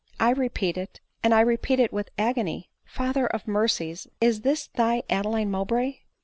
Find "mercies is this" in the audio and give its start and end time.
3.47-4.65